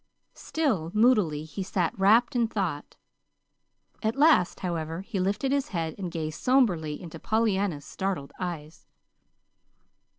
Still 0.33 0.89
moodily 0.95 1.43
he 1.43 1.61
sat 1.61 1.93
wrapped 1.95 2.35
in 2.35 2.47
thought. 2.47 2.95
At 4.01 4.15
last, 4.15 4.61
however, 4.61 5.01
he 5.01 5.19
lifted 5.19 5.51
his 5.51 5.67
head 5.67 5.93
and 5.99 6.11
gazed 6.11 6.41
somberly 6.41 6.99
into 6.99 7.19
Pollyanna's 7.19 7.85
startled 7.85 8.33
eyes. 8.39 8.87